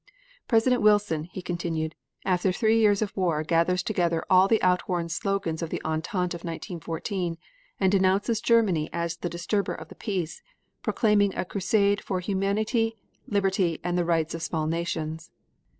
"President 0.47 0.81
Wilson," 0.81 1.25
he 1.25 1.43
continued, 1.43 1.93
"after 2.25 2.51
three 2.51 2.79
years 2.79 3.03
of 3.03 3.15
war 3.15 3.43
gathers 3.43 3.83
together 3.83 4.25
all 4.31 4.47
the 4.47 4.59
outworn 4.63 5.07
slogans 5.07 5.61
of 5.61 5.69
the 5.69 5.79
Entente 5.85 6.33
of 6.33 6.43
1914, 6.43 7.37
and 7.79 7.91
denounces 7.91 8.41
Germany 8.41 8.89
as 8.91 9.17
the 9.17 9.29
disturber 9.29 9.75
of 9.75 9.89
the 9.89 9.93
peace, 9.95 10.41
proclaiming 10.81 11.35
a 11.35 11.45
crusade 11.45 12.01
for 12.03 12.19
humanity, 12.19 12.97
liberty 13.27 13.79
and 13.83 13.95
the 13.95 14.03
rights 14.03 14.33
of 14.33 14.41
small 14.41 14.65
nations." 14.65 15.29